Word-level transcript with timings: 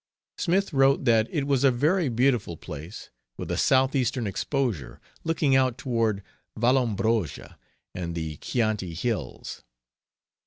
Smith 0.39 0.73
wrote 0.73 1.05
that 1.05 1.27
it 1.29 1.45
was 1.45 1.63
a 1.63 1.69
very 1.69 2.09
beautiful 2.09 2.57
place 2.57 3.11
with 3.37 3.51
a 3.51 3.55
south 3.55 3.95
eastern 3.95 4.25
exposure, 4.25 4.99
looking 5.23 5.55
out 5.55 5.77
toward 5.77 6.23
Valombrosa 6.57 7.59
and 7.93 8.15
the 8.15 8.37
Chianti 8.37 8.95
Hills. 8.95 9.61